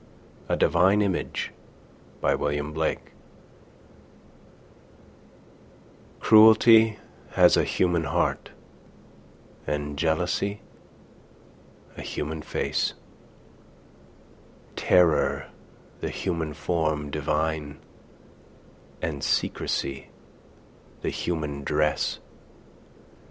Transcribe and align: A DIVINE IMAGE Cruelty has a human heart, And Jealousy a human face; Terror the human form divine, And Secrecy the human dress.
A 0.49 0.57
DIVINE 0.57 1.03
IMAGE 1.03 1.51
Cruelty 6.19 6.97
has 7.33 7.55
a 7.55 7.63
human 7.63 8.05
heart, 8.05 8.49
And 9.67 9.99
Jealousy 9.99 10.61
a 11.97 12.01
human 12.01 12.41
face; 12.41 12.95
Terror 14.75 15.51
the 15.99 16.09
human 16.09 16.55
form 16.55 17.11
divine, 17.11 17.77
And 19.03 19.23
Secrecy 19.23 20.07
the 21.03 21.11
human 21.11 21.63
dress. 21.63 22.17